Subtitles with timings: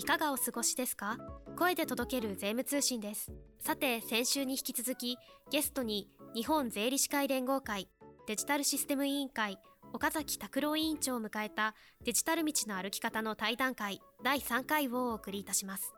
[0.00, 1.18] いかがお過ごしですか？
[1.58, 3.30] 声で届ける税務通信です。
[3.58, 5.18] さて先週に引き続き
[5.50, 7.86] ゲストに日本税理士会連合会
[8.26, 9.58] デジタルシステム委員会
[9.92, 15.92] 岡崎拓郎委員長を迎えたデジタル道の歩き方の対談会第3回をお送りいたします。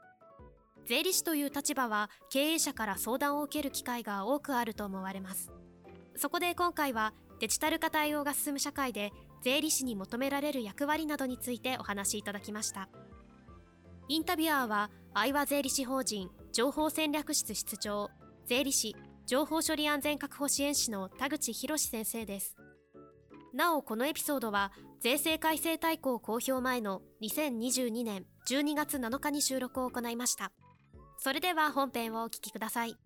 [0.84, 5.52] 税理士という立場は経営者から相談を受ける機会が多くあると思われます。
[6.16, 9.12] そこで今回はデジタル化対応が進む社会で
[9.42, 12.88] 税理士に求められる役割などについてお話しいただきました。
[14.08, 18.10] インタビュアーは愛和税理士法人情報戦略室室長
[18.46, 22.56] 税理士情報処理安全確保支援士の田口博先生です。
[23.54, 30.50] なおこのエピソードは税制改正大綱公表前の2022年12月7日に収録を行いました。
[31.18, 32.96] それでは本編をお聞きください。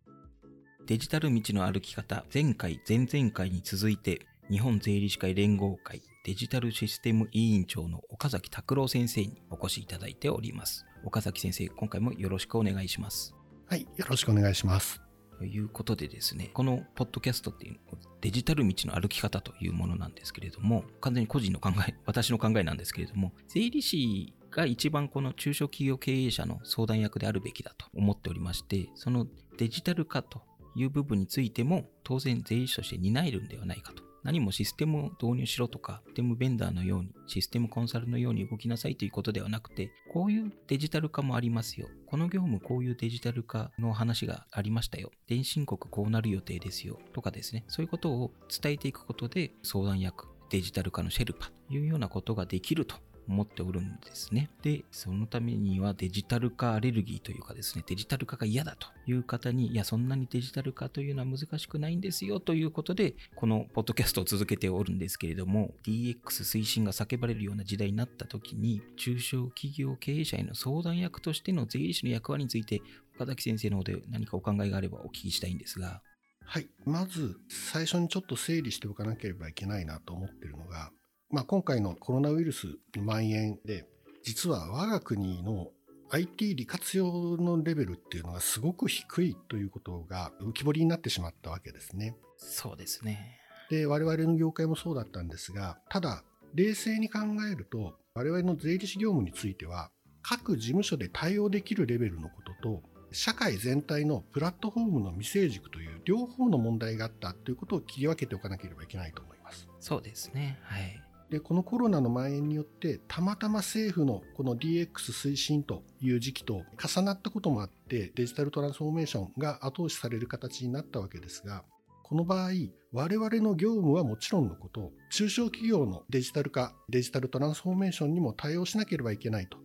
[0.87, 6.01] デジタル道の歩き方前回前々回に続いて日本税理士会連合会。
[6.26, 10.84] デジタルシステム委員長の岡崎拓郎先生にお越しいただいております。
[11.04, 13.36] 岡崎先生、今回もよろしくお願いします。
[13.66, 15.01] はい、よろしくお願いします。
[15.38, 17.78] ということでですね、このポッドキャストっていう
[18.23, 30.42] デジタル道の歩き方というものなんですけれども、完全に個人の考え、 私の考えなんですけれども、税理士が一番この中小企業経営者の相談役であるべきだと思っておりまして、そのデジタル化と
[30.74, 41.87] いう部分についても当然税理士として担えるんではないかと何もシステムを導入しろとか、システムベンダーのように、システムコンサルのように動きなさいということではなくて、こういうデジタル化もありますよ。
[42.07, 45.13] この業務こういうデジタル化の話がありましたよ。
[45.29, 46.99] 電信国こうなる予定ですよ。
[47.13, 47.65] とかですね。
[47.69, 52.97] そういうことを伝えていくことで、相談役、デジタル化のシェルパというようなことができると
[53.29, 54.51] 思っておるんですね。
[54.63, 72.81] で、そのためにはデジタル化アレルギーというかですね、デジタル化が嫌だという方に、いや、そんなにデジタル化というのは難しくないんですよということで、このポッドキャストを続けておるんですけれども、DX 推進が叫ばれるような時代になった時に、中小企業経営者への相談役としての税理士の役割について、
[73.16, 76.03] 岡崎先生の方で何かお考えがあればお聞きしたいんですが。
[76.44, 76.69] はい。
[76.84, 80.92] まず、最初にちょっと整理しておかなければいけないなと思ってるのが、
[81.31, 83.87] まあ、今回のコロナウイルス蔓延で、
[84.22, 85.69] 実は我が国の
[86.10, 92.16] IT 利活用のレベルっていうのがすごく低いということが浮き彫りになってしまったわけですね。
[92.36, 93.41] そうですね。
[93.70, 96.22] で、我々の業界もそうだったんですが、ただ、
[96.54, 97.19] 冷静に考
[97.50, 99.91] えると、我々の税理士業務については、
[100.22, 102.82] 各事務所で対応できるレベルのことと、
[103.12, 109.69] 社会全体のプラットフォームの未成熟という両方の問題があったということを切り分けておかなければいけないと思います。
[109.81, 110.59] そうですね。
[110.62, 111.05] はい。
[111.31, 121.65] で、このコロナの蔓延によって、たまたま政府のこの DX 推進という時期と重なったこともあって、デジタルトランスフォーメーションが後押しされる形になったわけですが、
[122.04, 122.50] この場合、
[122.92, 129.59] 我々の業務はもちろんのこと、中小企業のデジタル化、デジタルトランスフォーメーションにも対応しなければいけないと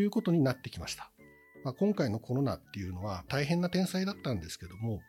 [0.00, 1.10] いうことになってきました。
[1.64, 5.00] まあ、今回のコロナっていうのは大変な天才だったんですけども、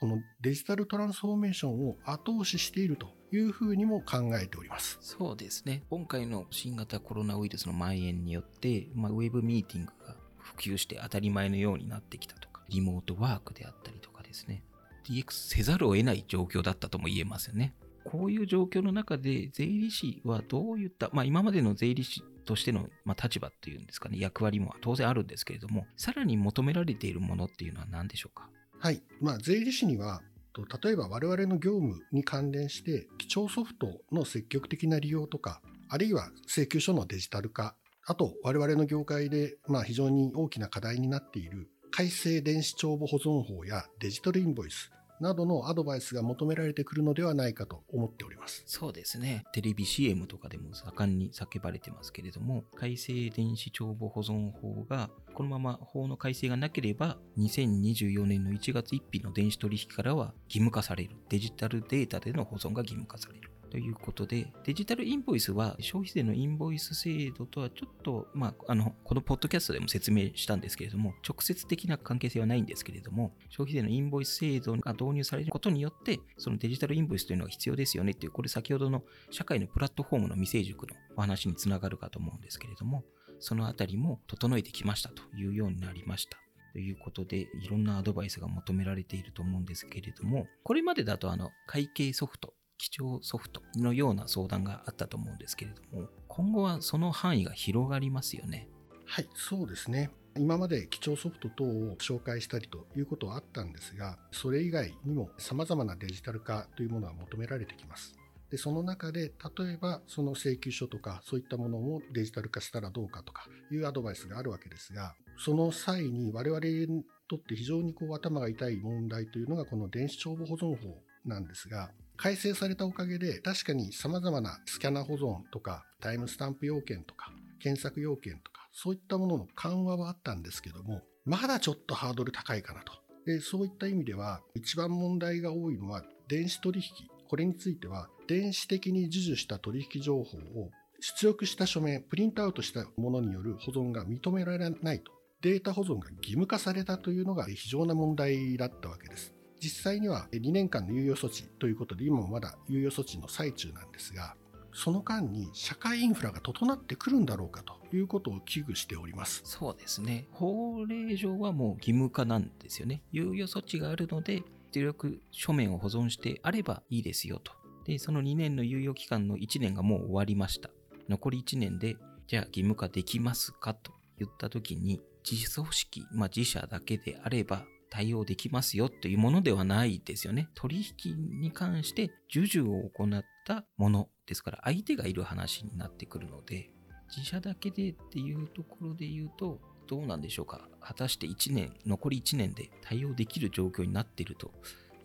[0.00, 4.98] このデジタルトランスフォーメーションを後押ししているというふうにも考えております。
[5.00, 5.82] そうですね。
[5.90, 14.62] 今回の新型コロナウイルスの蔓延によって、まあ、ウェブミーティングが普及して当たり前のようになってきたとか、リモートワークであったりとかですね。
[15.04, 17.74] DX せざるを得ない状況だったとも言えますよね。
[18.04, 28.48] こういう状況の中で税理士はどういった、まあ今までの税理士としての、まあ、立場っていうんですかね、役割も当然あるんですけれども、さらに求められているものっていうのは何でしょうか？
[28.78, 29.02] はい。
[29.20, 30.22] まあ税理士には
[30.66, 37.74] と例えば我々の業務に関連して基調ソフトの積極的な利用とか、あるいは請求書のデジタル化、
[38.06, 48.62] あと我々の業界でまあ非常に大きな課題になっている改正電子帳簿保存法やデジタルインボイス、などのアドバイスが求められてくるのではないかと思っております。
[48.66, 49.44] そうですね。
[49.52, 61.10] テレビ CM とかでも盛んに叫ばれてますけれども、改正電子帳簿保存法が、このまま法の改正がなければ、2024年の1月1日の電子取引からは義務化される。
[61.28, 63.50] デジタルデータでの保存が義務化される。
[63.70, 83.04] ということで、デジタルインボイスは消費税のインボイス制度とはちょっと、まあ、あの、このポッドキャストでも説明したんですけれども、直接的な関係性はないんですけれども、消費税のインボイス制度が導入されることによって、そのデジタルインボイスというのが必要ですよねっていう、これ先ほどの社会のプラットフォームの未成熟のお話につながるかと思うんですけれども、
[83.40, 86.38] そのあたりも整えてきましたというようになりました。
[86.72, 98.68] ということで、いろんなアドバイスが求められていると思うんですけれども、これまでだとあの、会計ソフト基調ソフトのような相談があったと思うんですけれども、今後はその範囲が広がりますよね。
[99.04, 100.10] はい、そうですね。
[100.36, 108.14] 今まで基調ソフト等を紹介したりということはあったんですが、それ以外にも様々なデジタル化というものは求められてきます。
[108.50, 132.92] でその中で例えばその請求書とかそういったものをデジタル化したらどうかとかいうアドバイスがあるわけですがその際に我々にとって非常にこう頭が痛い問題というのがこの電子帳簿保存法なんですが改正されたおかげで確かに様々なスキャナ保存とかタイムスタンプ要件とか検索要件とかそういったものの緩和はあったんですけどもまだちょっとハードル高いかなと
[133.24, 140.70] でそういった意味では一番問題が多いのは電子取引これについては電子的に授受した取引情報を
[141.00, 145.12] 出力した書面、プリントアウトしたものによる保存が認められないと。
[145.40, 149.37] データ保存が義務化されたというのが非常な問題だったわけです。
[149.60, 154.34] 実際には2年間の猶予措置ということで、今もまだ猶予措置の最中なんですが、
[154.72, 159.42] その間に社会インフラが整ってくるんだろうかということを危惧しております。
[159.44, 160.28] そうですね。
[160.30, 163.02] 法令上はもう義務化なんですよね。
[163.12, 167.52] 猶予措置があるので、出力書面を保存してあればいいですよと。
[167.86, 170.70] で、その2年の猶予期間の1年がもう終わりました。
[171.08, 171.96] 残り1年で、
[172.26, 180.48] じゃあ義務化できますかと言った時に、自組織、まあ、自社だけであれば対応できますよというものではないですよね。
[180.54, 186.70] 取引に関して授受を行ったものですから、相手がいる話になってくるので、
[187.08, 194.52] 自社だけでっていうところで言うと、どうなんでしょうか果たして1年、残り1年で対応できる状況になっていると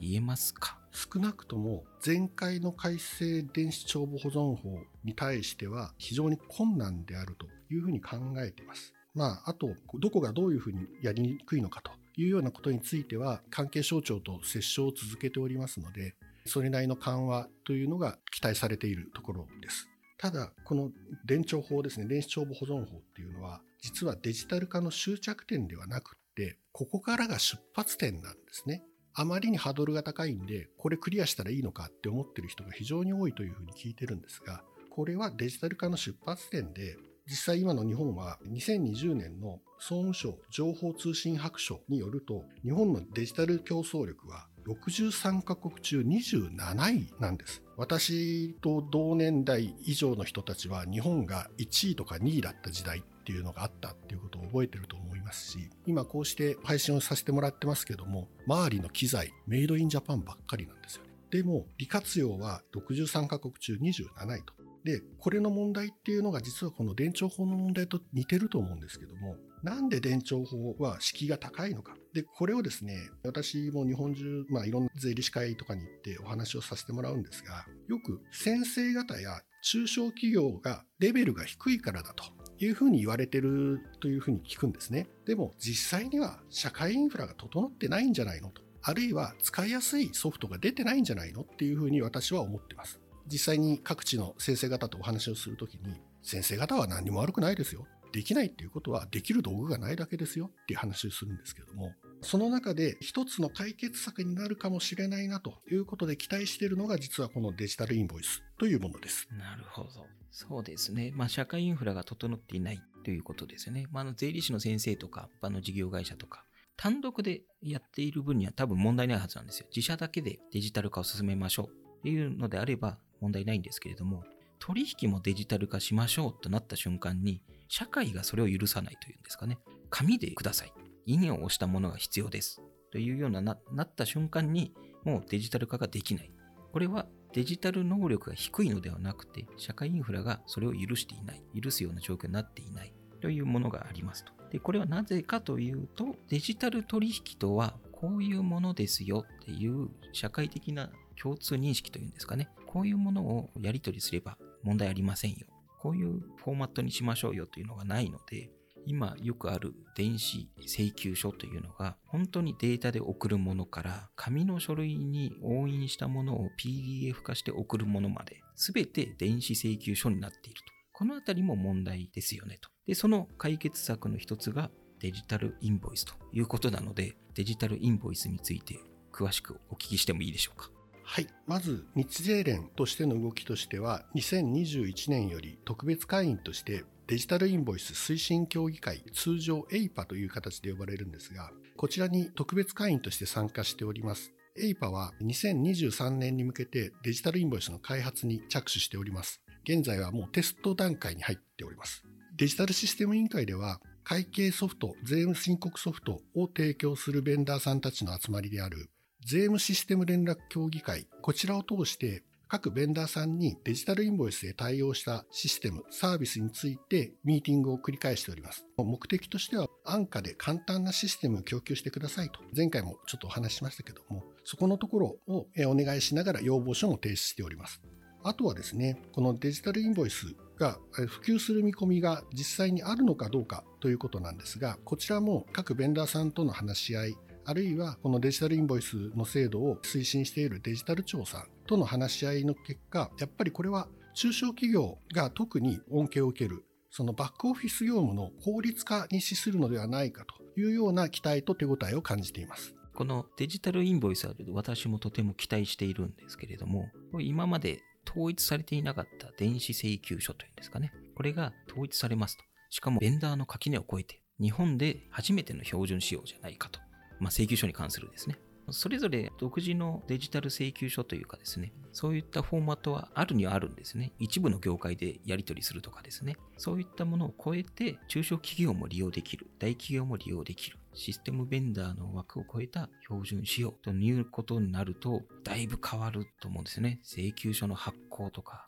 [0.02, 0.78] 言えますか？
[0.92, 8.94] 少なくとも前回の改正電子帳簿保存法に対しては非常に困難であるというふうに考えています。
[9.16, 16.16] まあ、あと、どこがどういうふうにやりにくいのかというようなことについては、関係省庁と折衝を続けておりますので、
[16.46, 19.88] それなりの緩和というのが期待されているところです。
[20.18, 20.92] ただ、この
[21.26, 28.84] 電帳法ですね、電子帳簿保存法っていうのは、実はデジタル化の終着点ではなくって、ここからが出発点なんですね。
[29.16, 46.56] あまりにハードルが高いんで、これクリアしたらいいのかって思ってる人が非常に多いというふうに聞いてるんですが、これはデジタル化の出発点で、実際今の日本は2020年の総務省情報通信白書によると、日本のデジタル競争力は63カ国中27
[46.92, 47.62] 位なんです。
[47.76, 61.10] 私と同年代以上の人たちは日本が1位とか2位だった時代っていうのがあったっていうことを覚えてると思いますし、今こうして配信をさせてもらってますけども、周りの機材、メイドインジャパンばっかりなんですよね。
[61.32, 64.63] でも、利活用は63カ国中27位と。
[64.84, 71.96] で、これの問題っていうのが実はこの電帳法の問題と似てると思うんですけども、なんで電帳法は敷居が高いのか。
[72.14, 82.26] で、これをですね、私も日本中、まあいろんな税理士会とかに行ってお話をさせてもらうんですが、よく先生方や中小企業がレベルが低いからだと
[82.60, 85.08] いうふうに言われてるというふうに聞くんですね。
[85.26, 88.62] でも実際には社会インフラが整ってないんじゃないのと。
[88.82, 93.00] あるいは使いやすいソフトが出てないんじゃないのっていうふうに私は思ってます。
[93.32, 97.86] 実際に各地の先生方とお話をするときに、先生方は何も悪くないですよ。
[98.14, 109.28] できないっていうことはできる道具がないだけですよっていう話をするんですけども、その中で一つの解決策になるかもしれないなということで期待しているのが実はこのデジタルインボイスというものです。
[109.32, 109.90] なるほど。
[110.30, 111.12] そうですね。
[111.16, 113.88] まあ社会インフラが整っていないということですよね。
[113.92, 116.46] まあ、あの税理士の先生とか、一般の事業会社とか、
[116.78, 119.68] 単独でやっている分には多分問題ないはずなんですよ。
[119.76, 121.68] 自社だけでデジタル化を進めましょう
[122.00, 124.24] っていうのであれば問題ないんですけれども、
[124.60, 129.58] 取引もデジタル化しましょうとなった瞬間に、社会がそれを許さないというんですかね。
[129.90, 130.74] 紙でください。
[131.06, 132.62] 印を押したものが必要です。
[132.92, 136.32] というようなななった瞬間に、もうデジタル化ができない。
[136.72, 141.44] これはデジタル能力が低いのではなくて、社会インフラがそれを許していない。
[141.60, 142.94] 許すような状況になっていない。
[143.22, 144.34] というものがありますと。
[144.52, 152.50] で、これはなぜかというと、デジタル取引とはこういうものですよっていう社会的な共通認識というんですかね。
[152.74, 155.46] こういうものをやり取りすれば問題ありませんよ。
[155.80, 158.50] こういうフォーマットにしましょうよというのがないので、
[158.88, 170.74] 今よくある電子請求書というのが本当にデータで送るものから紙の書類に押印したものを PDF 化して送るものまで全て電子請求書になっていると。
[170.94, 172.70] このあたりも問題ですよねと。
[172.88, 178.80] で、その解決策の一つがデジタルインボイスということなので、デジタルインボイスについて
[179.12, 180.72] 詳しくお聞きしてもいいでしょうか。
[181.04, 181.28] はい。
[181.46, 194.32] まず、日税連としての動きとしては、2021年より特別会員としてデジタルインボイス推進協議会、通常 AIPA という形で呼ばれるんですが、こちらに特別会員として参加しております。
[194.58, 199.42] AIPA は2023年に向けてデジタルインボイスの開発に着手しております。
[199.66, 202.04] 現在はもうテスト段階に入っております。
[202.38, 208.90] デジタルシステム委員会では、会計ソフト、税務申告ソフトを提供するベンダーさんたちの集まりである
[209.26, 218.66] 税務システム連絡協議会、こちらを通して各ベンダーさんにデジタルインボイスへ対応したシステム、サービスについてミーティングを繰り返しております。
[218.78, 227.82] 目的としては安価で簡単なシステムを供給してくださいと、前回もちょっとお話ししましたけども、そこのところをお願いしながら要望書も提出しております。
[228.26, 252.76] あとはですね、このデジタルインボイスが普及する見込みが実際にあるのかどうかということなんですが、こちらも各ベンダーさんとの話し合い、あるいはこのデジタルインボイスの制度を推進しているデジタル庁さんとの話し合いの結果、やっぱりこれは中小企業が特に恩恵を受ける、そのバックオフィス業務の効率化に資するのではないかというような期待と手応えを感じています。
[252.94, 260.94] このデジタルインボイスは私もとても期待しているんですけれども、今まで統一されていなかった電子請求書というんですかね。
[261.16, 262.44] これが統一されますと。
[262.70, 266.80] しかもベンダーの垣根を越えて、日本で初めての標準仕様じゃないかと。
[267.24, 268.38] まあ、請求書に関するですね。
[268.70, 274.12] それぞれ独自のデジタル請求書というかですね、そういったフォーマットはあるにはあるんですね。
[274.20, 276.36] 一部の業界でやり取りするとかですね。
[276.58, 287.00] そういったものを超えて、中小企業も利用できる、大企業も利用できる、システムベンダーの枠を超えた標準仕様ということになると、だいぶ変わると思うんですね。
[287.04, 288.68] 請求書の発行とか、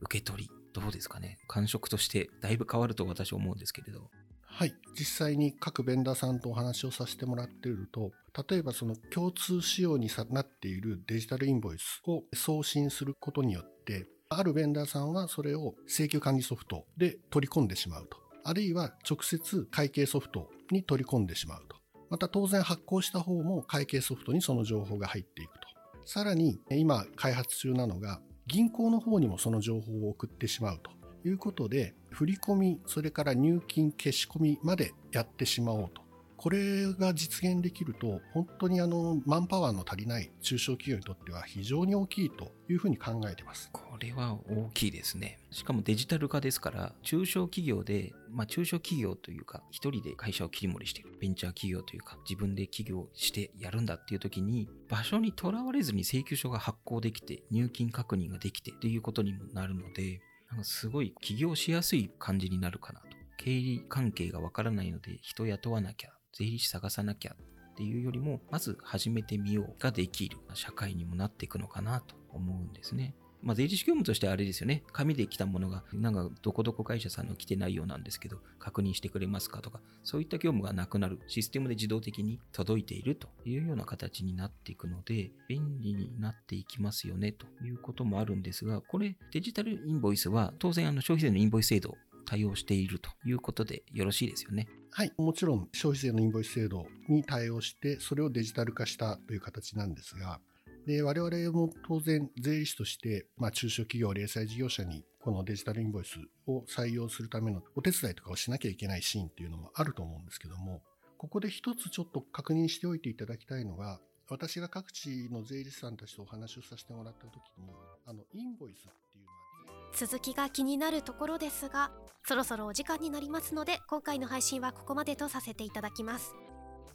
[0.00, 1.38] 受け取り、どうですかね。
[1.48, 4.10] 感触としてだいぶ変わると私は思うんですけれど。
[4.58, 8.12] はい、実際に各ベンダーさんとお話をさせてもらっていると、
[8.48, 18.16] 例えばその共通仕様になっているデジタルインボイスを送信することによって、あるベンダーさんはそれを請求管理ソフトで取り込んでしまうと。
[18.44, 21.76] あるいは直接会計ソフトに取り込んでしまうと。
[22.08, 25.68] また当然発行した方も会計ソフトにその情報が入っていくと。
[26.06, 36.06] さらに今開発中なのが銀行の方にもその情報を送ってしまうということで振込それから入金消し込みまでやってしまおうと。
[36.36, 43.70] これが実現できると本当にあのマンパワーの足りない中小企業にとっては非常に大きいというふうに考えてます。
[43.72, 45.38] これは大きいですね。
[45.50, 63.06] しかもデジタル化ですから中小企業で、まあ、中小企業というか一人で会社を切り盛りしているベンチャー企業というか自分で起業してやるんだっていう時に場所にとらわれずに請求書が発行できて入金確認ができてっていうことにもなるのでなんかすごい起業しやすい感じになるかなと。
[63.36, 73.14] 経理関係がわからないので人雇わなきゃ、税理士探さなきゃっていうよりも、まず始めてみようができる社会にもなっていくのかなと思うんですね。
[73.46, 74.82] まあ、税理士業務としてはあれですよね。
[74.92, 81.20] 紙で来たものが、なんか、どこどこ会社さんの来てないようなんですけど、確認してくれますかとか、そういった業務がなくなる。
[81.28, 94.66] システムで自動的に届いているというような形になっていくので、便利になっていきますよね、ということもあるんですが、これ、デジタルインボイスは、当然、あの、消費税のインボイス制度対応しているということでよろしいですよね。
[94.90, 100.40] はい、もちろん消費税のインボイス制度に対応して、それをデジタル化したという形なんですが、
[100.86, 110.82] で、我々も当然税理士として、まあ、中小企業、零細事業者にこのデジタルインボイスを採用するためのお手伝いとかをしなきゃいけないシーンっていうのもあると思うんですけども、
[111.18, 117.70] ここで一つちょっと確認しておいていただきたいのが、私が各地の税理士さんたちとお話をさせてもらった時に、
[118.06, 121.90] あの、インボイスっていうのは、続きが気になるところですが、
[122.24, 126.34] そろそろお時間になりますので、今回の配信はここまでとさせていただきます。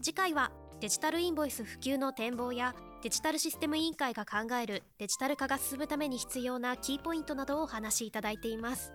[0.02, 8.94] 次回はデジタルインボイス普及の展望やデジタルシステム委員会が考えるデジタル化が進むために必要なキーポイントなどをお話しいただいています。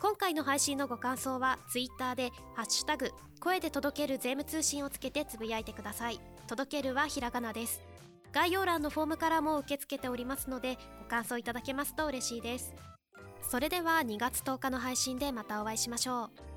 [0.00, 3.10] 今回の配信のご感想は Twitter で「ハッシュタグ
[3.40, 6.20] 声で届ける税務通信」をつけてつぶやいてください。
[6.46, 7.82] 届けるはひらがなです。
[8.32, 12.72] 概要欄のフォームからも受け付けておりますのでご感想いただけますと嬉しいです。
[13.42, 16.55] それでは2月10日の配信でまたお会いしましょう。